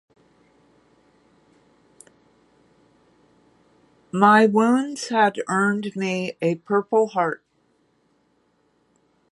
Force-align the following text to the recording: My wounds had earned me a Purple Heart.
My 4.11 4.47
wounds 4.47 5.09
had 5.09 5.35
earned 5.47 5.95
me 5.95 6.35
a 6.41 6.55
Purple 6.55 7.09
Heart. 7.09 7.43